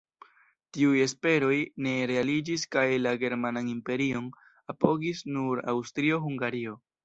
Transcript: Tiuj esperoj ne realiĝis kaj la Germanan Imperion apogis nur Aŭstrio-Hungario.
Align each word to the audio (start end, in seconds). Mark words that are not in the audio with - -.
Tiuj 0.77 1.01
esperoj 1.03 1.57
ne 1.87 1.93
realiĝis 2.13 2.65
kaj 2.77 2.87
la 3.03 3.13
Germanan 3.27 3.69
Imperion 3.77 4.33
apogis 4.75 5.25
nur 5.37 5.65
Aŭstrio-Hungario. 5.77 6.79